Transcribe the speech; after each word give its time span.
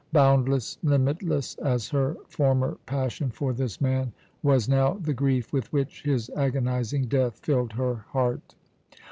Boundless, 0.11 0.79
limitless 0.81 1.53
as 1.59 1.89
her 1.89 2.17
former 2.27 2.79
passion 2.87 3.29
for 3.29 3.53
this 3.53 3.79
man, 3.79 4.13
was 4.41 4.67
now 4.67 4.95
the 4.95 5.13
grief 5.13 5.53
with 5.53 5.71
which 5.71 6.01
his 6.01 6.31
agonizing 6.31 7.05
death 7.05 7.37
filled 7.37 7.73
her 7.73 8.03
heart. 8.09 8.55